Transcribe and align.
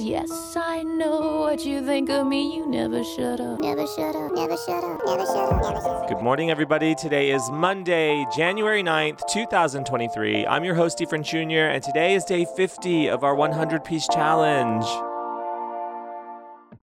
Yes, 0.00 0.56
I 0.56 0.82
know 0.82 1.40
what 1.42 1.66
you 1.66 1.84
think 1.84 2.08
of 2.08 2.26
me. 2.26 2.56
You 2.56 2.64
never 2.66 3.04
shut 3.04 3.38
up. 3.38 3.60
Never 3.60 3.86
shut 3.86 4.16
up, 4.16 4.32
never 4.32 4.56
shut 4.56 4.82
up, 4.82 5.02
never 5.04 5.26
shut 5.26 5.36
up, 5.36 5.62
never 5.62 5.76
shut 5.76 5.86
up. 5.86 6.08
Good 6.08 6.22
morning, 6.22 6.50
everybody. 6.50 6.94
Today 6.94 7.30
is 7.30 7.42
Monday, 7.50 8.24
January 8.34 8.82
9th, 8.82 9.20
2023. 9.28 10.46
I'm 10.46 10.64
your 10.64 10.74
host, 10.74 11.00
Efren 11.00 11.22
Jr., 11.22 11.70
and 11.74 11.84
today 11.84 12.14
is 12.14 12.24
day 12.24 12.46
50 12.56 13.08
of 13.08 13.22
our 13.22 13.34
100 13.34 13.84
piece 13.84 14.08
challenge. 14.08 14.86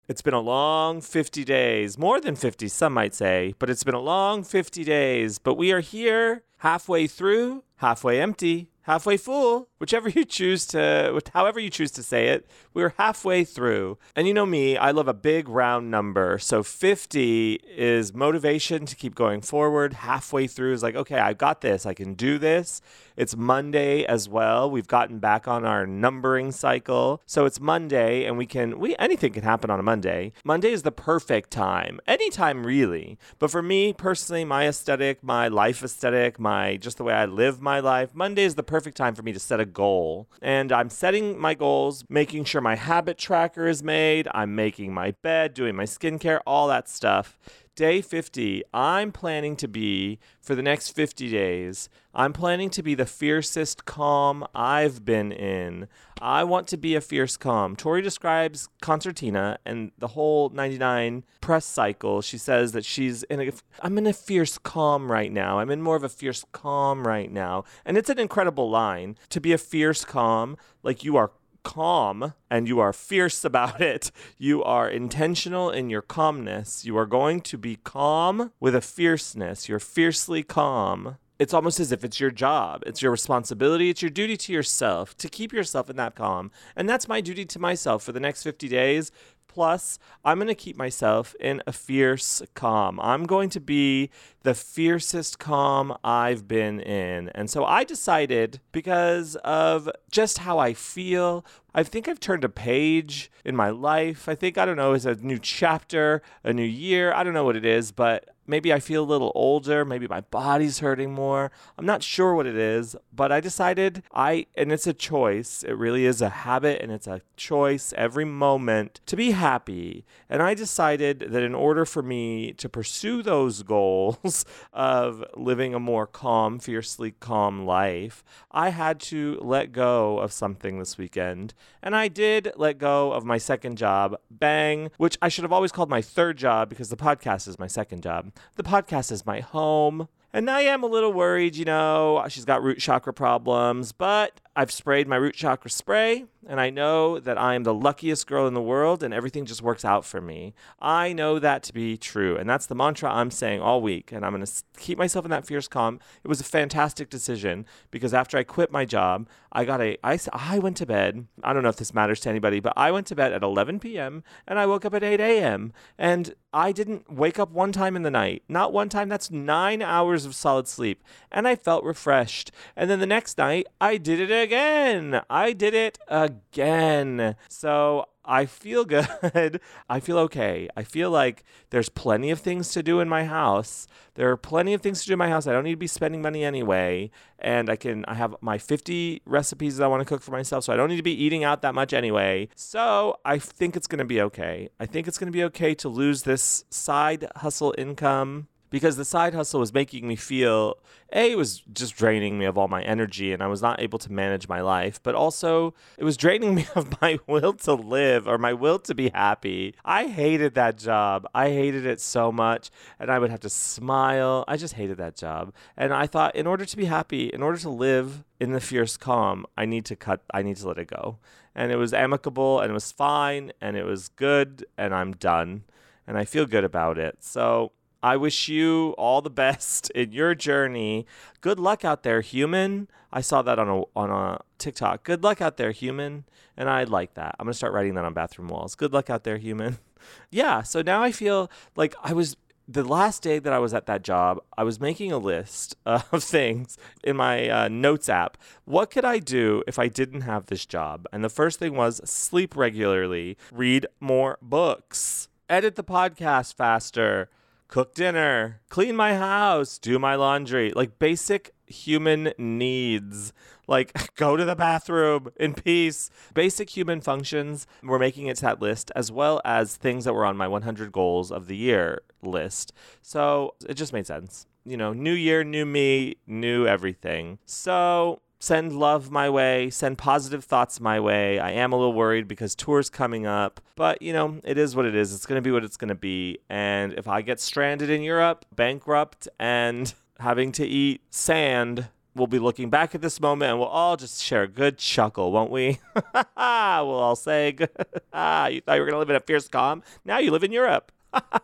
It's 0.07 0.23
been 0.23 0.33
a 0.33 0.39
long 0.39 0.99
50 0.99 1.43
days, 1.43 1.99
more 1.99 2.19
than 2.19 2.35
50, 2.35 2.67
some 2.67 2.93
might 2.93 3.13
say, 3.13 3.53
but 3.59 3.69
it's 3.69 3.83
been 3.83 3.93
a 3.93 3.99
long 3.99 4.43
50 4.43 4.83
days. 4.83 5.37
But 5.37 5.53
we 5.53 5.71
are 5.71 5.81
here, 5.81 6.41
halfway 6.57 7.05
through, 7.05 7.63
halfway 7.75 8.19
empty, 8.19 8.69
halfway 8.83 9.17
full, 9.17 9.69
whichever 9.79 10.09
you 10.09 10.25
choose 10.25 10.65
to, 10.67 11.21
however 11.33 11.59
you 11.59 11.69
choose 11.69 11.91
to 11.91 12.03
say 12.03 12.27
it. 12.27 12.47
We're 12.73 12.93
halfway 12.97 13.43
through. 13.43 13.97
And 14.15 14.27
you 14.27 14.33
know 14.33 14.45
me, 14.45 14.77
I 14.77 14.91
love 14.91 15.07
a 15.07 15.13
big 15.13 15.49
round 15.49 15.91
number. 15.91 16.37
So 16.39 16.63
50 16.63 17.59
is 17.75 18.13
motivation 18.13 18.85
to 18.85 18.95
keep 18.95 19.15
going 19.15 19.41
forward. 19.41 19.93
Halfway 19.93 20.47
through 20.47 20.73
is 20.73 20.83
like, 20.83 20.95
okay, 20.95 21.19
I've 21.19 21.37
got 21.37 21.61
this. 21.61 21.85
I 21.85 21.93
can 21.93 22.13
do 22.13 22.37
this. 22.37 22.81
It's 23.15 23.35
Monday 23.35 24.05
as 24.05 24.27
well. 24.27 24.69
We've 24.69 24.87
gotten 24.87 25.19
back 25.19 25.47
on 25.47 25.65
our 25.65 25.85
numbering 25.85 26.51
cycle. 26.51 27.21
So 27.25 27.45
it's 27.45 27.59
Monday 27.59 28.25
and 28.25 28.37
we 28.37 28.45
can 28.45 28.79
we 28.79 28.95
anything 28.97 29.33
can 29.33 29.43
happen 29.43 29.69
on 29.69 29.79
a 29.79 29.83
Monday. 29.83 30.33
Monday 30.43 30.71
is 30.71 30.81
the 30.81 30.91
perfect 30.91 31.51
time. 31.51 31.99
Anytime 32.07 32.65
really. 32.65 33.19
But 33.37 33.51
for 33.51 33.61
me 33.61 33.93
personally, 33.93 34.45
my 34.45 34.67
aesthetic, 34.67 35.23
my 35.23 35.47
life 35.47 35.83
aesthetic, 35.83 36.39
my 36.39 36.77
just 36.77 36.97
the 36.97 37.03
way 37.03 37.13
I 37.13 37.25
live 37.25 37.61
my 37.61 37.79
life, 37.79 38.15
Monday 38.15 38.43
is 38.43 38.55
the 38.55 38.63
perfect 38.73 38.97
time 38.97 39.13
for 39.13 39.21
me 39.21 39.31
to 39.31 39.37
set 39.39 39.59
a 39.59 39.65
goal. 39.65 40.27
And 40.41 40.71
I'm 40.71 40.89
setting 40.89 41.37
my 41.37 41.53
goals, 41.53 42.03
making 42.09 42.45
sure 42.45 42.59
my 42.59 42.73
habit 42.73 43.19
tracker 43.19 43.67
is 43.67 43.83
made, 43.83 44.27
I'm 44.33 44.55
making 44.55 44.91
my 44.91 45.11
bed, 45.21 45.53
doing 45.53 45.75
my 45.75 45.83
skincare, 45.83 46.39
all 46.47 46.67
that 46.69 46.89
stuff 46.89 47.37
day 47.75 48.01
50, 48.01 48.63
I'm 48.73 49.11
planning 49.11 49.55
to 49.57 49.67
be, 49.67 50.19
for 50.41 50.55
the 50.55 50.61
next 50.61 50.89
50 50.89 51.29
days, 51.29 51.89
I'm 52.15 52.31
planning 52.31 52.69
to 52.71 52.83
be 52.83 52.93
the 52.93 53.07
fiercest 53.07 53.85
calm 53.85 54.45
I've 54.53 55.03
been 55.03 55.31
in. 55.31 55.87
I 56.21 56.43
want 56.43 56.67
to 56.67 56.77
be 56.77 56.93
a 56.95 57.01
fierce 57.01 57.37
calm. 57.37 57.75
Tori 57.75 58.03
describes 58.03 58.69
concertina 58.81 59.57
and 59.65 59.91
the 59.97 60.09
whole 60.09 60.49
99 60.49 61.23
press 61.41 61.65
cycle. 61.65 62.21
She 62.21 62.37
says 62.37 62.71
that 62.73 62.85
she's 62.85 63.23
in 63.23 63.41
a, 63.41 63.51
I'm 63.81 63.97
in 63.97 64.05
a 64.05 64.13
fierce 64.13 64.59
calm 64.59 65.11
right 65.11 65.31
now. 65.31 65.57
I'm 65.57 65.71
in 65.71 65.81
more 65.81 65.95
of 65.95 66.03
a 66.03 66.09
fierce 66.09 66.45
calm 66.51 67.07
right 67.07 67.31
now. 67.31 67.63
And 67.83 67.97
it's 67.97 68.11
an 68.11 68.19
incredible 68.19 68.69
line 68.69 69.17
to 69.29 69.41
be 69.41 69.51
a 69.51 69.57
fierce 69.57 70.05
calm, 70.05 70.55
like 70.83 71.03
you 71.03 71.17
are 71.17 71.31
calm 71.63 72.33
and 72.49 72.67
you 72.67 72.79
are 72.79 72.93
fierce 72.93 73.43
about 73.43 73.81
it. 73.93 74.11
You 74.37 74.63
are 74.63 74.87
intentional 74.87 75.71
in 75.71 75.89
your 75.89 76.03
calmness. 76.03 76.85
You 76.85 76.95
are 76.97 77.07
going 77.07 77.41
to 77.41 77.57
be 77.57 77.77
calm 77.83 78.51
with 78.59 78.75
a 78.75 78.81
fierceness. 78.81 79.67
You're 79.67 79.79
fiercely 79.79 80.43
calm. 80.43 81.17
It's 81.43 81.53
almost 81.53 81.81
as 81.81 81.91
if 81.91 82.05
it's 82.05 82.21
your 82.21 82.31
job. 82.31 82.83
It's 82.87 83.01
your 83.01 83.11
responsibility. 83.11 83.89
It's 83.89 84.01
your 84.01 84.09
duty 84.09 84.37
to 84.37 84.53
yourself 84.53 85.17
to 85.17 85.27
keep 85.27 85.51
yourself 85.51 85.89
in 85.89 85.97
that 85.97 86.15
calm. 86.15 86.51
And 86.73 86.87
that's 86.87 87.09
my 87.09 87.19
duty 87.19 87.43
to 87.43 87.59
myself 87.59 88.01
for 88.01 88.13
the 88.13 88.21
next 88.21 88.43
50 88.43 88.69
days. 88.69 89.11
Plus, 89.49 89.99
I'm 90.23 90.37
going 90.37 90.47
to 90.47 90.55
keep 90.55 90.77
myself 90.77 91.35
in 91.41 91.61
a 91.67 91.73
fierce 91.73 92.41
calm. 92.55 92.97
I'm 93.01 93.25
going 93.25 93.49
to 93.49 93.59
be 93.59 94.09
the 94.43 94.53
fiercest 94.53 95.37
calm 95.37 95.95
I've 96.01 96.47
been 96.47 96.79
in. 96.79 97.27
And 97.35 97.49
so 97.49 97.65
I 97.65 97.83
decided 97.83 98.61
because 98.71 99.35
of 99.43 99.89
just 100.09 100.39
how 100.39 100.59
I 100.59 100.73
feel, 100.73 101.45
I 101.75 101.83
think 101.83 102.07
I've 102.07 102.21
turned 102.21 102.45
a 102.45 102.49
page 102.49 103.29
in 103.43 103.55
my 103.55 103.69
life. 103.69 104.29
I 104.29 104.35
think, 104.35 104.57
I 104.57 104.65
don't 104.65 104.77
know, 104.77 104.93
it's 104.93 105.05
a 105.05 105.15
new 105.15 105.39
chapter, 105.39 106.21
a 106.43 106.53
new 106.53 106.63
year. 106.63 107.13
I 107.13 107.23
don't 107.23 107.33
know 107.33 107.43
what 107.43 107.57
it 107.57 107.65
is, 107.65 107.91
but 107.91 108.32
maybe 108.47 108.73
I 108.73 108.79
feel 108.79 109.03
a 109.03 109.05
little 109.05 109.31
older, 109.35 109.85
maybe 109.85 110.07
my 110.07 110.21
body's 110.21 110.79
hurting 110.79 111.13
more. 111.13 111.51
I'm 111.77 111.85
not 111.85 112.03
sure 112.03 112.35
what 112.35 112.45
it 112.45 112.55
is, 112.55 112.95
but 113.13 113.31
I 113.31 113.39
decided 113.39 114.03
I 114.13 114.47
and 114.55 114.71
it's 114.71 114.87
a 114.87 114.93
choice. 114.93 115.63
It 115.63 115.73
really 115.73 116.05
is 116.05 116.21
a 116.21 116.29
habit 116.29 116.81
and 116.81 116.91
it's 116.91 117.07
a 117.07 117.21
choice 117.37 117.93
every 117.97 118.25
moment 118.25 119.01
to 119.05 119.15
be 119.15 119.31
happy. 119.31 120.05
And 120.29 120.41
I 120.41 120.53
decided 120.53 121.27
that 121.29 121.43
in 121.43 121.55
order 121.55 121.85
for 121.85 122.01
me 122.01 122.53
to 122.53 122.69
pursue 122.69 123.21
those 123.23 123.63
goals 123.73 124.45
of 124.71 125.23
living 125.35 125.73
a 125.73 125.79
more 125.79 126.07
calm, 126.07 126.59
fiercely 126.59 127.11
calm 127.11 127.65
life, 127.65 128.23
I 128.51 128.69
had 128.69 128.99
to 129.01 129.39
let 129.41 129.71
go 129.71 130.19
of 130.19 130.31
something 130.31 130.79
this 130.79 130.97
weekend. 130.97 131.53
And 131.81 131.95
I 131.95 132.07
did 132.07 132.51
let 132.55 132.77
go 132.77 133.11
of 133.11 133.25
my 133.25 133.37
second 133.37 133.77
job, 133.77 134.17
bang, 134.29 134.91
which 134.97 135.17
I 135.21 135.29
should 135.29 135.43
have 135.43 135.53
always 135.53 135.71
called 135.71 135.89
my 135.89 136.01
third 136.01 136.37
job 136.37 136.69
because 136.69 136.89
the 136.89 136.97
podcast 136.97 137.47
is 137.47 137.59
my 137.59 137.67
second 137.67 138.03
job. 138.03 138.32
The 138.55 138.63
podcast 138.63 139.11
is 139.11 139.25
my 139.25 139.39
home. 139.39 140.07
And 140.35 140.49
I 140.49 140.61
am 140.61 140.81
a 140.81 140.87
little 140.87 141.13
worried, 141.13 141.55
you 141.55 141.65
know, 141.65 142.25
she's 142.27 142.45
got 142.45 142.63
root 142.63 142.79
chakra 142.79 143.13
problems, 143.13 143.91
but 143.91 144.41
I've 144.55 144.71
sprayed 144.71 145.07
my 145.07 145.15
root 145.15 145.33
chakra 145.33 145.71
spray, 145.71 146.25
and 146.45 146.61
I 146.61 146.69
know 146.69 147.19
that 147.19 147.39
I 147.39 147.55
am 147.55 147.63
the 147.63 147.73
luckiest 147.73 148.27
girl 148.27 148.47
in 148.47 148.53
the 148.53 148.61
world, 148.61 149.01
and 149.01 149.13
everything 149.13 149.45
just 149.45 149.63
works 149.63 149.83
out 149.83 150.05
for 150.05 150.21
me. 150.21 150.53
I 150.79 151.11
know 151.11 151.39
that 151.39 151.63
to 151.63 151.73
be 151.73 151.97
true, 151.97 152.37
and 152.37 152.47
that's 152.47 152.67
the 152.67 152.75
mantra 152.75 153.11
I'm 153.11 153.31
saying 153.31 153.61
all 153.61 153.81
week, 153.81 154.11
and 154.11 154.23
I'm 154.23 154.31
going 154.33 154.45
to 154.45 154.63
keep 154.77 154.97
myself 154.97 155.25
in 155.25 155.31
that 155.31 155.47
fierce 155.47 155.67
calm. 155.67 155.99
It 156.23 156.27
was 156.27 156.39
a 156.39 156.43
fantastic 156.43 157.09
decision 157.09 157.65
because 157.89 158.13
after 158.13 158.37
I 158.37 158.43
quit 158.43 158.71
my 158.71 158.85
job, 158.85 159.27
I 159.51 159.65
got 159.65 159.81
a, 159.81 159.97
I, 160.03 160.19
I 160.31 160.59
went 160.59 160.77
to 160.77 160.85
bed. 160.85 161.25
I 161.43 161.53
don't 161.53 161.63
know 161.63 161.69
if 161.69 161.77
this 161.77 161.93
matters 161.93 162.19
to 162.21 162.29
anybody, 162.29 162.59
but 162.59 162.73
I 162.75 162.91
went 162.91 163.07
to 163.07 163.15
bed 163.15 163.33
at 163.33 163.41
11 163.41 163.79
p.m., 163.79 164.23
and 164.47 164.59
I 164.59 164.67
woke 164.67 164.85
up 164.85 164.93
at 164.93 165.03
8 165.03 165.19
a.m., 165.19 165.73
and 165.97 166.35
I 166.53 166.71
didn't 166.71 167.11
wake 167.11 167.39
up 167.39 167.49
one 167.49 167.71
time 167.71 167.95
in 167.95 168.03
the 168.03 168.11
night. 168.11 168.43
Not 168.47 168.71
one 168.71 168.87
time. 168.87 169.09
That's 169.09 169.31
nine 169.31 169.81
hours 169.81 170.23
of 170.23 170.35
solid 170.35 170.67
sleep. 170.67 171.03
And 171.31 171.47
I 171.47 171.55
felt 171.55 171.83
refreshed. 171.83 172.51
And 172.75 172.89
then 172.89 172.99
the 172.99 173.07
next 173.07 173.39
night, 173.39 173.65
I 173.81 173.97
did 173.97 174.19
it 174.19 174.29
again. 174.43 175.21
I 175.29 175.53
did 175.53 175.73
it 175.73 175.97
again. 176.07 177.35
So 177.49 178.05
I 178.25 178.45
feel 178.45 178.85
good. 178.85 179.59
I 179.89 179.99
feel 179.99 180.17
okay. 180.19 180.69
I 180.77 180.83
feel 180.83 181.09
like 181.09 181.43
there's 181.71 181.89
plenty 181.89 182.29
of 182.29 182.39
things 182.39 182.69
to 182.73 182.83
do 182.83 182.99
in 182.99 183.09
my 183.09 183.25
house. 183.25 183.87
There 184.15 184.29
are 184.29 184.37
plenty 184.37 184.73
of 184.73 184.81
things 184.81 185.01
to 185.01 185.07
do 185.07 185.13
in 185.13 185.19
my 185.19 185.29
house. 185.29 185.47
I 185.47 185.53
don't 185.53 185.63
need 185.63 185.71
to 185.71 185.77
be 185.77 185.87
spending 185.87 186.21
money 186.21 186.43
anyway. 186.43 187.09
And 187.39 187.69
I 187.69 187.75
can 187.75 188.05
I 188.05 188.13
have 188.13 188.35
my 188.41 188.57
50 188.57 189.21
recipes 189.25 189.77
that 189.77 189.85
I 189.85 189.87
want 189.87 190.01
to 190.01 190.05
cook 190.05 190.21
for 190.21 190.31
myself, 190.31 190.65
so 190.65 190.73
I 190.73 190.75
don't 190.75 190.89
need 190.89 190.97
to 190.97 191.03
be 191.03 191.23
eating 191.23 191.43
out 191.43 191.61
that 191.63 191.73
much 191.73 191.93
anyway. 191.93 192.49
So 192.55 193.17
I 193.25 193.39
think 193.39 193.75
it's 193.75 193.87
gonna 193.87 194.05
be 194.05 194.21
okay. 194.21 194.69
I 194.79 194.85
think 194.85 195.07
it's 195.07 195.17
gonna 195.17 195.31
be 195.31 195.43
okay 195.45 195.73
to 195.75 195.89
lose 195.89 196.23
this 196.23 196.65
side 196.69 197.27
hustle 197.37 197.73
income 197.77 198.47
because 198.73 198.97
the 198.97 199.05
side 199.05 199.35
hustle 199.35 199.59
was 199.59 199.71
making 199.71 200.07
me 200.07 200.15
feel 200.15 200.79
a 201.13 201.35
was 201.35 201.59
just 201.73 201.95
draining 201.95 202.39
me 202.39 202.45
of 202.45 202.57
all 202.57 202.67
my 202.67 202.81
energy 202.81 203.31
and 203.31 203.43
I 203.43 203.45
was 203.45 203.61
not 203.61 203.79
able 203.79 203.99
to 203.99 204.11
manage 204.11 204.47
my 204.47 204.61
life, 204.61 204.99
but 205.03 205.13
also 205.13 205.75
it 205.95 206.03
was 206.03 206.17
draining 206.17 206.55
me 206.55 206.65
of 206.73 206.99
my 206.99 207.19
will 207.27 207.53
to 207.53 207.75
live 207.75 208.27
or 208.27 208.39
my 208.39 208.51
will 208.51 208.79
to 208.79 208.95
be 208.95 209.09
happy. 209.09 209.75
I 209.85 210.07
hated 210.07 210.55
that 210.55 210.79
job. 210.79 211.27
I 211.35 211.49
hated 211.49 211.85
it 211.85 212.01
so 212.01 212.31
much 212.31 212.71
and 212.97 213.11
I 213.11 213.19
would 213.19 213.29
have 213.29 213.41
to 213.41 213.49
smile. 213.49 214.43
I 214.47 214.57
just 214.57 214.73
hated 214.73 214.97
that 214.97 215.15
job. 215.15 215.53
And 215.77 215.93
I 215.93 216.07
thought 216.07 216.35
in 216.35 216.47
order 216.47 216.65
to 216.65 216.75
be 216.75 216.85
happy, 216.85 217.27
in 217.27 217.43
order 217.43 217.59
to 217.59 217.69
live 217.69 218.23
in 218.39 218.53
the 218.53 218.59
fierce 218.59 218.97
calm, 218.97 219.45
I 219.55 219.65
need 219.65 219.85
to 219.85 219.95
cut 219.95 220.23
I 220.33 220.41
need 220.41 220.57
to 220.57 220.67
let 220.67 220.79
it 220.79 220.87
go. 220.87 221.19
And 221.53 221.71
it 221.71 221.75
was 221.75 221.93
amicable 221.93 222.59
and 222.59 222.71
it 222.71 222.73
was 222.73 222.91
fine 222.91 223.51
and 223.61 223.77
it 223.77 223.85
was 223.85 224.07
good 224.07 224.65
and 224.79 224.95
I'm 224.95 225.11
done 225.11 225.65
and 226.07 226.17
I 226.17 226.25
feel 226.25 226.47
good 226.47 226.63
about 226.63 226.97
it. 226.97 227.17
So 227.19 227.71
I 228.03 228.17
wish 228.17 228.49
you 228.49 228.93
all 228.97 229.21
the 229.21 229.29
best 229.29 229.89
in 229.91 230.11
your 230.11 230.35
journey. 230.35 231.07
Good 231.39 231.57
luck 231.57 231.85
out 231.85 232.03
there, 232.03 232.19
human. 232.19 232.89
I 233.13 233.21
saw 233.21 233.41
that 233.43 233.57
on 233.57 233.69
a 233.69 233.83
on 233.95 234.09
a 234.11 234.41
TikTok. 234.57 235.03
Good 235.03 235.23
luck 235.23 235.41
out 235.41 235.55
there, 235.55 235.71
human. 235.71 236.25
And 236.57 236.69
I 236.69 236.83
like 236.83 237.13
that. 237.13 237.35
I'm 237.39 237.45
gonna 237.45 237.53
start 237.53 237.71
writing 237.71 237.95
that 237.95 238.03
on 238.03 238.13
bathroom 238.13 238.49
walls. 238.49 238.75
Good 238.75 238.91
luck 238.91 239.09
out 239.09 239.23
there, 239.23 239.37
human. 239.37 239.79
yeah. 240.29 240.63
So 240.63 240.81
now 240.81 241.01
I 241.01 241.13
feel 241.13 241.49
like 241.77 241.95
I 242.03 242.11
was 242.11 242.35
the 242.67 242.83
last 242.83 243.23
day 243.23 243.39
that 243.39 243.53
I 243.53 243.59
was 243.59 243.73
at 243.73 243.85
that 243.85 244.03
job, 244.03 244.39
I 244.57 244.63
was 244.63 244.79
making 244.79 245.11
a 245.11 245.17
list 245.17 245.77
of 245.85 246.23
things 246.23 246.77
in 247.05 247.15
my 247.15 247.49
uh, 247.49 247.67
notes 247.69 248.09
app. 248.09 248.37
What 248.65 248.91
could 248.91 249.05
I 249.05 249.19
do 249.19 249.63
if 249.65 249.79
I 249.79 249.87
didn't 249.87 250.21
have 250.21 250.47
this 250.47 250.65
job? 250.65 251.07
And 251.13 251.23
the 251.23 251.29
first 251.29 251.57
thing 251.57 251.75
was 251.75 252.01
sleep 252.03 252.57
regularly, 252.57 253.37
read 253.51 253.87
more 254.01 254.37
books, 254.41 255.29
edit 255.49 255.75
the 255.75 255.83
podcast 255.85 256.55
faster, 256.55 257.29
cook 257.73 257.95
dinner, 257.95 258.61
clean 258.69 258.95
my 258.95 259.15
house, 259.15 259.79
do 259.79 259.97
my 259.97 260.13
laundry, 260.13 260.71
like 260.75 260.99
basic 260.99 261.55
human 261.65 262.31
needs. 262.37 263.33
Like 263.67 264.13
go 264.15 264.37
to 264.37 264.45
the 264.45 264.55
bathroom 264.55 265.31
in 265.37 265.55
peace. 265.55 266.11
Basic 266.35 266.69
human 266.69 267.01
functions. 267.01 267.65
We're 267.81 267.97
making 267.97 268.27
it 268.27 268.35
to 268.35 268.41
that 268.43 268.61
list 268.61 268.91
as 268.95 269.11
well 269.11 269.41
as 269.43 269.75
things 269.75 270.05
that 270.05 270.13
were 270.13 270.23
on 270.23 270.37
my 270.37 270.47
100 270.47 270.91
goals 270.91 271.31
of 271.31 271.47
the 271.47 271.55
year 271.55 272.03
list. 272.21 272.73
So 273.01 273.55
it 273.67 273.73
just 273.73 273.91
made 273.91 274.05
sense. 274.05 274.45
You 274.63 274.77
know, 274.77 274.93
new 274.93 275.13
year, 275.13 275.43
new 275.43 275.65
me, 275.65 276.17
new 276.27 276.67
everything. 276.67 277.39
So 277.47 278.21
send 278.43 278.73
love 278.73 279.09
my 279.09 279.29
way, 279.29 279.69
send 279.69 279.97
positive 279.97 280.43
thoughts 280.43 280.81
my 280.81 280.99
way. 280.99 281.39
I 281.39 281.51
am 281.51 281.71
a 281.71 281.77
little 281.77 281.93
worried 281.93 282.27
because 282.27 282.55
tour's 282.55 282.89
coming 282.89 283.25
up, 283.25 283.61
but 283.77 284.01
you 284.01 284.11
know, 284.11 284.41
it 284.43 284.57
is 284.57 284.75
what 284.75 284.85
it 284.85 284.93
is. 284.93 285.13
It's 285.13 285.25
going 285.25 285.37
to 285.37 285.41
be 285.41 285.49
what 285.49 285.63
it's 285.63 285.77
going 285.77 285.87
to 285.87 285.95
be. 285.95 286.39
And 286.49 286.91
if 286.91 287.07
I 287.07 287.21
get 287.21 287.39
stranded 287.39 287.89
in 287.89 288.01
Europe, 288.01 288.43
bankrupt, 288.53 289.29
and 289.39 289.93
having 290.19 290.51
to 290.53 290.65
eat 290.65 290.99
sand, 291.09 291.87
we'll 292.15 292.27
be 292.27 292.37
looking 292.37 292.69
back 292.69 292.93
at 292.93 293.01
this 293.01 293.21
moment 293.21 293.51
and 293.51 293.59
we'll 293.59 293.69
all 293.69 293.95
just 293.95 294.21
share 294.21 294.43
a 294.43 294.47
good 294.49 294.77
chuckle, 294.77 295.31
won't 295.31 295.49
we? 295.49 295.79
we'll 296.13 296.25
all 296.35 297.15
say, 297.15 297.55
ah, 298.13 298.47
you 298.47 298.59
thought 298.59 298.73
you 298.73 298.81
were 298.81 298.87
going 298.87 298.95
to 298.95 298.99
live 298.99 299.09
in 299.09 299.15
a 299.15 299.21
fierce 299.21 299.47
calm? 299.47 299.83
Now 300.03 300.17
you 300.17 300.31
live 300.31 300.43
in 300.43 300.51
Europe. 300.51 300.91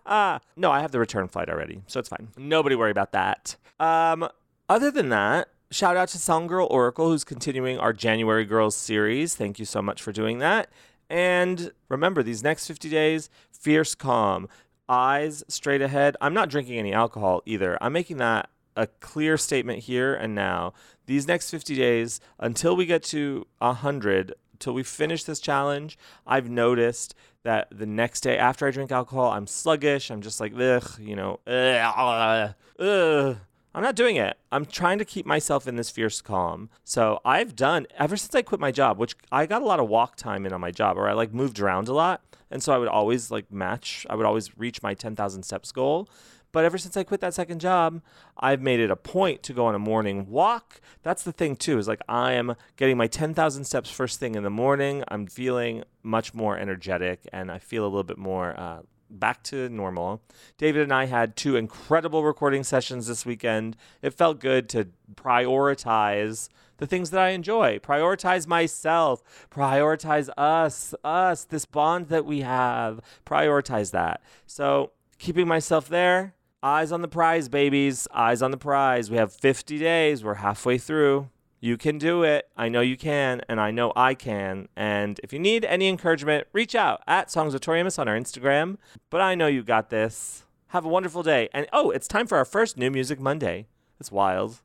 no, 0.06 0.70
I 0.70 0.82
have 0.82 0.92
the 0.92 1.00
return 1.00 1.30
flight 1.30 1.50
already, 1.50 1.82
so 1.88 2.02
it's 2.02 2.10
fine. 2.10 2.28
Nobody 2.36 2.76
worry 2.76 2.92
about 2.92 3.14
that. 3.14 3.56
Um, 3.80 4.28
other 4.68 4.92
than 4.92 5.08
that, 5.10 5.48
Shout 5.72 5.96
out 5.96 6.08
to 6.10 6.18
Songgirl 6.18 6.68
Oracle, 6.72 7.10
who's 7.10 7.24
continuing 7.24 7.78
our 7.78 7.94
January 7.94 8.44
Girls 8.44 8.76
series. 8.76 9.36
Thank 9.36 9.60
you 9.60 9.66
so 9.66 9.84
much 9.84 10.02
for 10.02 10.12
doing 10.12 10.40
that. 10.40 10.72
And 11.12 11.72
remember, 11.90 12.24
these 12.24 12.42
next 12.42 12.66
50 12.66 12.90
days, 12.90 13.30
fierce 13.52 13.94
calm, 13.94 14.50
eyes 14.88 15.44
straight 15.48 15.84
ahead. 15.84 16.18
I'm 16.22 16.34
not 16.34 16.50
drinking 16.50 16.80
any 16.80 16.92
alcohol 16.92 17.44
either. 17.46 17.78
I'm 17.84 17.94
making 17.94 18.18
that 18.18 18.50
a 18.76 18.88
clear 18.88 19.38
statement 19.38 19.84
here 19.84 20.16
and 20.16 20.34
now. 20.34 20.74
These 21.06 21.28
next 21.28 21.52
50 21.52 21.76
days, 21.76 22.20
until 22.40 22.76
we 22.76 22.88
get 22.88 23.04
to 23.04 23.46
100, 23.60 24.34
till 24.58 24.74
we 24.74 24.82
finish 24.82 25.24
this 25.24 25.40
challenge, 25.40 26.00
I've 26.26 26.50
noticed 26.50 27.14
that 27.44 27.68
the 27.72 27.86
next 27.86 28.22
day 28.22 28.40
after 28.40 28.66
I 28.66 28.72
drink 28.72 28.92
alcohol, 28.92 29.30
I'm 29.30 29.46
sluggish. 29.46 30.10
I'm 30.10 30.22
just 30.22 30.40
like, 30.40 30.54
ugh, 30.60 31.00
you 31.00 31.16
know, 31.16 31.40
ugh, 31.46 31.94
ah, 31.96 32.56
ugh. 32.80 33.38
I'm 33.80 33.84
not 33.84 33.96
doing 33.96 34.18
it. 34.18 34.38
I'm 34.52 34.66
trying 34.66 34.98
to 34.98 35.06
keep 35.06 35.26
myself 35.26 35.66
in 35.66 35.78
this 35.78 35.90
fierce 35.90 36.20
calm. 36.20 36.70
So 36.84 37.22
I've 37.24 37.56
done 37.56 37.88
ever 37.98 38.18
since 38.18 38.36
I 38.36 38.42
quit 38.42 38.60
my 38.60 38.74
job, 38.74 38.98
which 38.98 39.16
I 39.32 39.46
got 39.46 39.62
a 39.62 39.66
lot 39.66 39.80
of 39.80 39.88
walk 39.88 40.18
time 40.18 40.46
in 40.46 40.52
on 40.52 40.60
my 40.60 40.70
job, 40.70 40.98
or 40.98 41.08
I 41.08 41.14
like 41.14 41.34
moved 41.34 41.62
around 41.62 41.88
a 41.88 41.94
lot, 41.94 42.22
and 42.52 42.62
so 42.62 42.74
I 42.74 42.78
would 42.78 42.90
always 42.90 43.32
like 43.32 43.50
match. 43.54 44.06
I 44.10 44.16
would 44.16 44.26
always 44.26 44.58
reach 44.58 44.84
my 44.84 44.96
10,000 44.96 45.44
steps 45.44 45.72
goal. 45.72 46.10
But 46.52 46.66
ever 46.66 46.78
since 46.78 46.98
I 46.98 47.06
quit 47.06 47.22
that 47.22 47.34
second 47.34 47.62
job, 47.62 48.02
I've 48.38 48.62
made 48.62 48.82
it 48.82 48.92
a 48.92 48.98
point 48.98 49.44
to 49.44 49.54
go 49.54 49.66
on 49.66 49.76
a 49.76 49.80
morning 49.80 50.30
walk. 50.30 50.82
That's 51.04 51.24
the 51.24 51.32
thing 51.32 51.56
too. 51.56 51.78
Is 51.78 51.88
like 51.88 52.02
I 52.10 52.34
am 52.34 52.56
getting 52.76 52.98
my 52.98 53.08
10,000 53.08 53.64
steps 53.64 53.90
first 53.90 54.20
thing 54.20 54.36
in 54.36 54.44
the 54.44 54.50
morning. 54.50 55.06
I'm 55.08 55.26
feeling 55.26 55.86
much 56.04 56.34
more 56.34 56.58
energetic, 56.58 57.22
and 57.32 57.50
I 57.50 57.60
feel 57.60 57.84
a 57.84 57.88
little 57.88 58.04
bit 58.04 58.18
more. 58.18 58.60
Uh, 58.60 58.82
back 59.10 59.44
to 59.44 59.70
normal. 59.70 60.22
David 60.58 60.84
and 60.84 60.94
I 60.94 61.06
had 61.06 61.36
two 61.36 61.56
incredible 61.56 62.24
recording 62.24 62.64
sessions 62.64 63.08
this 63.08 63.26
weekend. 63.26 63.76
It 64.02 64.14
felt 64.14 64.40
good 64.40 64.70
to 64.70 64.90
prioritize 65.16 66.50
the 66.78 66.88
things 66.88 67.10
that 67.12 67.20
I 67.20 67.30
enjoy, 67.30 67.80
prioritize 67.80 68.48
myself, 68.48 69.48
prioritize 69.52 70.30
us, 70.38 70.94
us, 71.04 71.44
this 71.44 71.66
bond 71.66 72.08
that 72.08 72.26
we 72.26 72.42
have, 72.42 73.02
prioritize 73.26 73.92
that. 73.92 74.22
So, 74.46 74.92
keeping 75.18 75.48
myself 75.48 75.90
there, 75.90 76.36
eyes 76.64 76.92
on 76.92 77.02
the 77.02 77.08
prize, 77.08 77.50
babies, 77.50 78.08
eyes 78.14 78.42
on 78.42 78.52
the 78.52 78.58
prize. 78.58 79.12
We 79.12 79.18
have 79.18 79.34
50 79.34 79.78
days, 79.78 80.24
we're 80.24 80.36
halfway 80.36 80.78
through. 80.78 81.30
You 81.62 81.78
can 81.78 81.98
do 81.98 82.24
it. 82.24 82.48
I 82.56 82.70
know 82.70 82.82
you 82.82 82.96
can, 82.96 83.42
and 83.50 83.60
I 83.60 83.72
know 83.72 83.92
I 83.96 84.14
can. 84.14 84.70
And 84.76 85.20
if 85.24 85.34
you 85.34 85.40
need 85.40 85.66
any 85.66 85.90
encouragement, 85.90 86.48
reach 86.54 86.74
out 86.74 87.02
at 87.06 87.30
Songs 87.30 87.54
with 87.54 87.62
Tori 87.62 87.82
Amos 87.82 88.00
on 88.00 88.08
our 88.08 88.18
Instagram. 88.18 88.78
But 89.10 89.22
I 89.22 89.36
know 89.36 89.48
you 89.48 89.64
got 89.64 89.90
this. 89.90 90.46
Have 90.68 90.86
a 90.86 90.90
wonderful 90.90 91.24
day. 91.24 91.50
And 91.54 91.68
oh, 91.74 91.92
it's 91.92 92.08
time 92.08 92.28
for 92.28 92.38
our 92.38 92.46
first 92.46 92.78
New 92.78 92.92
Music 92.92 93.20
Monday. 93.20 93.68
It's 94.00 94.12
wild. 94.12 94.62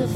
Help 0.00 0.08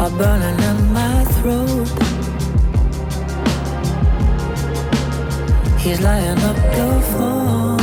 are 0.00 0.10
burning 0.10 0.58
in 0.70 0.92
my 0.92 1.24
throat. 1.36 1.88
He's 5.80 6.00
lying 6.00 6.38
up 6.50 6.56
your 6.76 7.00
phone. 7.12 7.78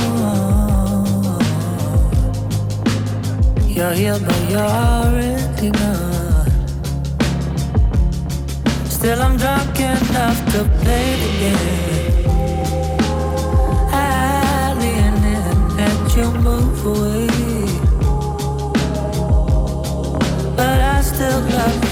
You're 3.67 3.93
here, 3.93 4.19
but 4.19 4.50
you're 4.50 4.72
already 4.88 5.69
gone. 5.72 6.51
Still, 8.86 9.22
I'm 9.22 9.36
drunk 9.38 9.79
enough 9.79 10.39
to 10.53 10.60
play 10.81 11.07
the 11.22 11.31
game. 11.41 12.25
I 13.91 14.45
you 16.15 16.31
move 16.31 16.86
away, 16.86 17.27
but 20.55 20.79
I 20.79 21.01
still 21.01 21.41
love. 21.41 21.75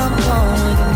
I'm 0.00 0.16
going 0.16 0.87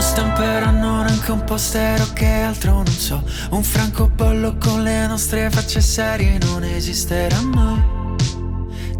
Lo 0.00 0.06
stamperanno 0.06 1.02
anche 1.02 1.30
un 1.30 1.44
postero 1.44 2.06
che 2.14 2.24
altro 2.24 2.72
non 2.72 2.86
so 2.86 3.22
Un 3.50 3.62
francobollo 3.62 4.56
con 4.56 4.82
le 4.82 5.06
nostre 5.06 5.50
facce 5.50 5.82
serie 5.82 6.38
non 6.38 6.64
esisterà 6.64 7.38
mai 7.42 8.16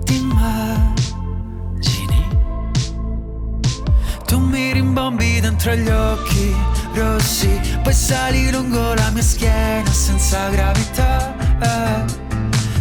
Ti 0.05 0.15
immagini? 0.15 0.93
Tu 4.27 4.39
mi 4.41 4.75
rimbombi 4.75 5.41
dentro 5.41 5.75
gli 5.75 5.89
occhi 5.89 6.55
rossi 6.93 7.49
Poi 7.83 7.95
sali 7.95 8.51
lungo 8.51 8.93
la 8.93 9.09
mia 9.09 9.23
schiena 9.23 9.91
senza 9.91 10.51
gravità 10.51 11.35
eh. 11.63 12.05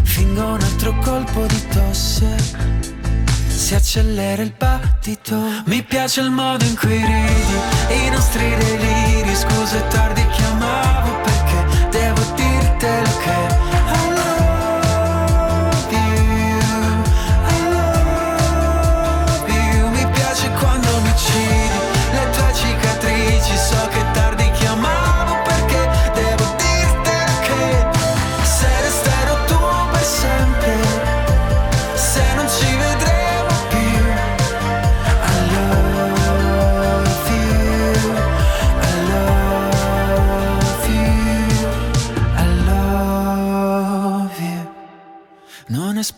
Fingo 0.03 0.43
un 0.43 0.61
altro 0.61 0.93
colpo 0.97 1.45
di 1.45 1.67
tosse 1.69 2.98
si 3.59 3.75
accelera 3.75 4.41
il 4.41 4.53
battito. 4.57 5.35
Mi 5.65 5.83
piace 5.83 6.21
il 6.21 6.31
modo 6.31 6.63
in 6.63 6.77
cui 6.77 6.95
ridi 6.95 8.05
I 8.05 8.09
nostri 8.09 8.55
deliri. 8.55 9.35
Scusa 9.35 9.77
è 9.77 9.87
tardi 9.89 10.25
chiamavo 10.27 11.19
perché 11.21 11.87
Devo 11.89 12.21
dirtelo 12.35 13.17
che 13.17 13.68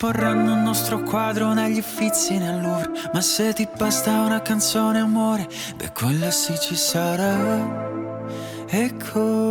esporranno 0.04 0.54
un 0.54 0.64
nostro 0.64 1.04
quadro 1.04 1.54
negli 1.54 1.78
uffizi 1.78 2.40
nel 2.40 2.60
Louvre. 2.60 2.90
Ma 3.14 3.22
se 3.22 3.54
ti 3.54 3.68
basta 3.78 4.22
una 4.22 4.42
canzone 4.42 5.00
amore 5.00 5.48
Beh 5.76 5.92
quella 5.92 6.32
sì 6.32 6.58
ci 6.60 6.76
sarà. 6.76 8.10
Eccola 8.68 9.51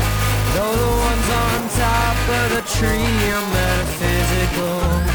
Though 0.53 0.75
the 0.75 0.91
ones 1.07 1.29
on 1.29 1.69
top 1.69 2.17
of 2.39 2.47
the 2.55 2.63
tree 2.75 3.31
are 3.31 3.47
metaphysical. 3.53 5.10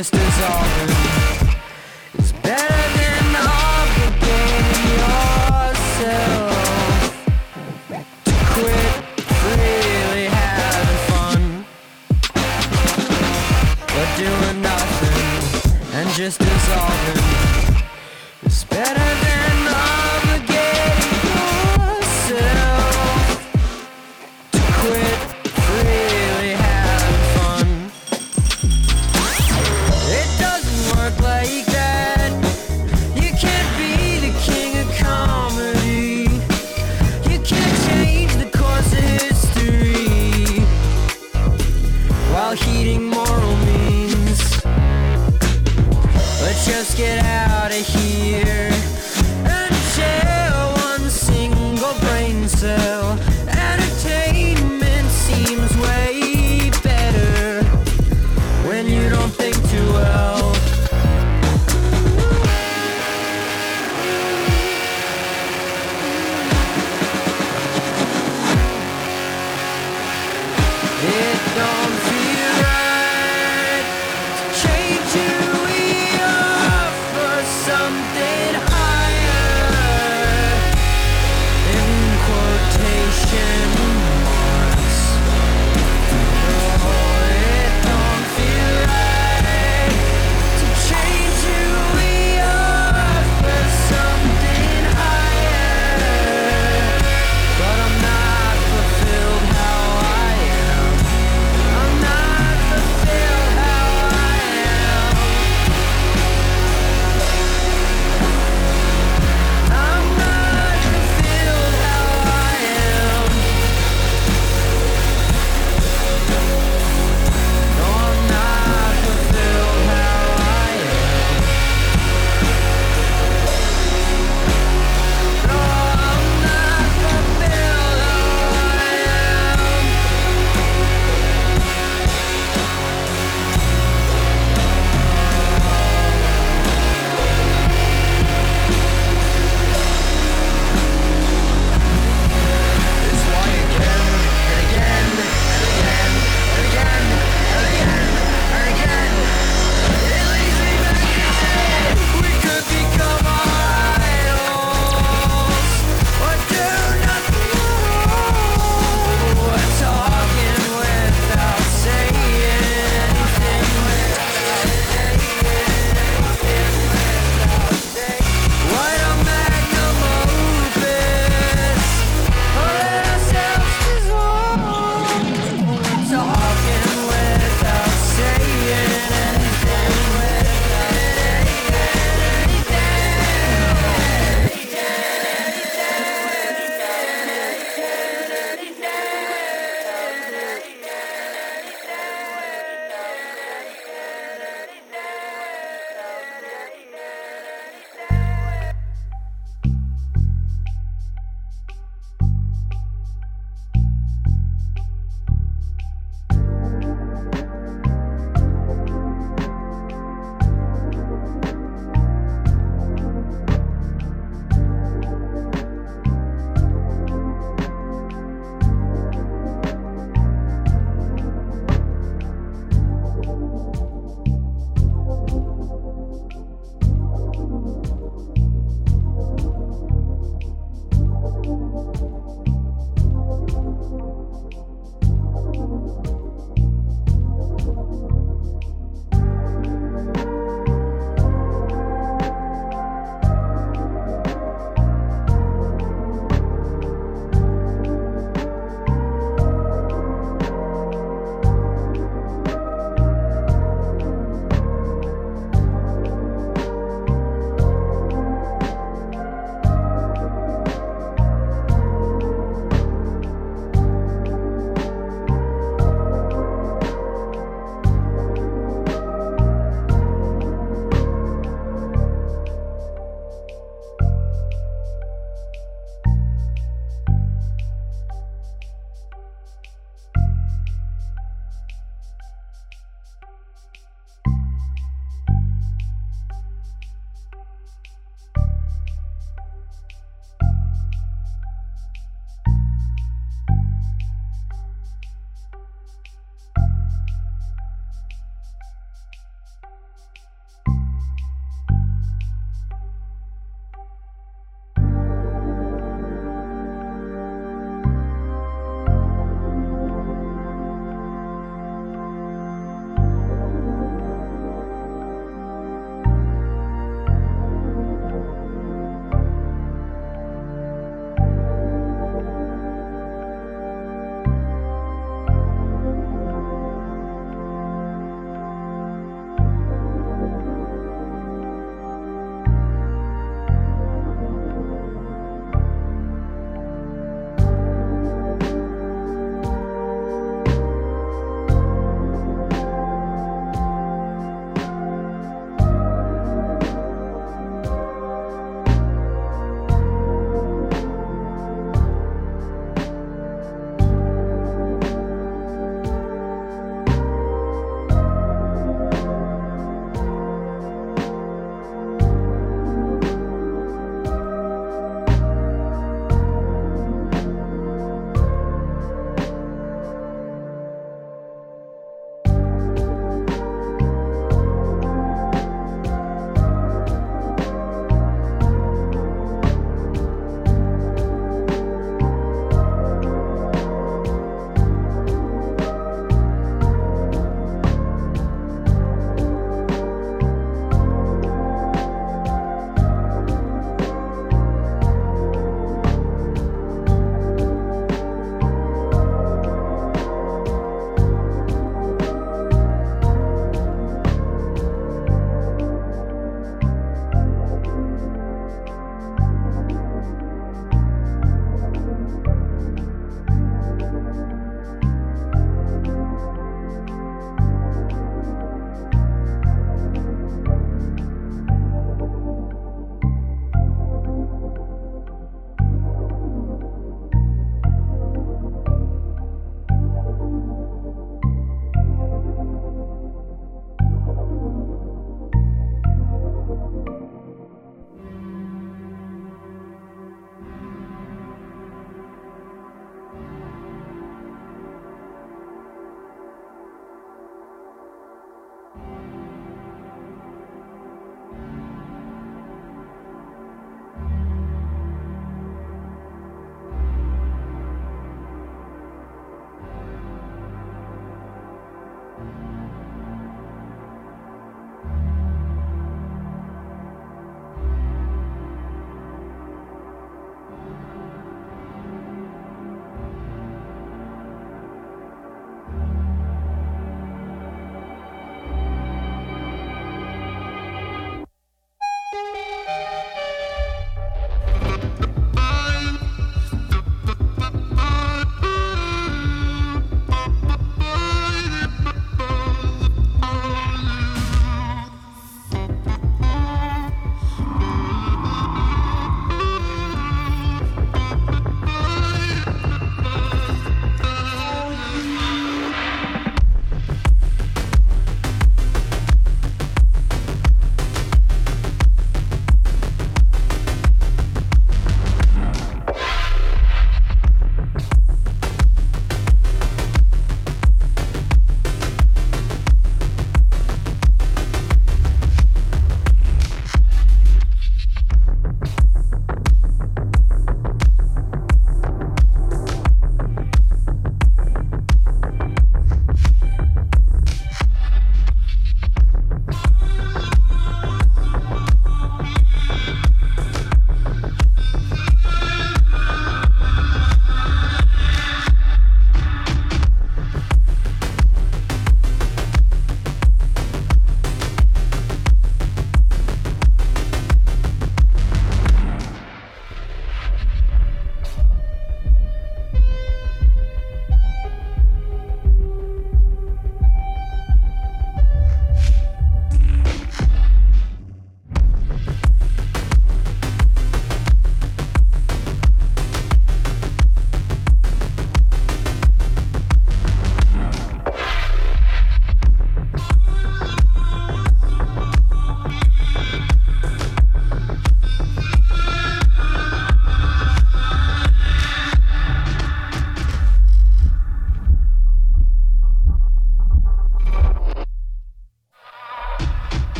Just 0.00 0.12
dissolving 0.12 0.99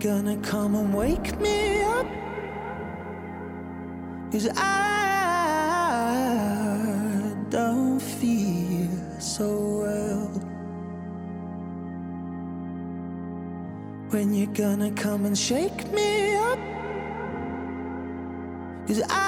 gonna 0.00 0.36
come 0.38 0.76
and 0.76 0.94
wake 0.94 1.38
me 1.40 1.82
up? 1.82 2.06
Cause 4.30 4.48
I 4.56 6.14
don't 7.50 8.00
feel 8.00 8.88
so 9.18 9.48
well. 9.82 10.28
When 14.10 14.32
you're 14.34 14.54
gonna 14.54 14.92
come 14.92 15.26
and 15.26 15.36
shake 15.36 15.90
me 15.92 16.36
up? 16.36 16.58
Cause 18.86 19.02
I 19.10 19.27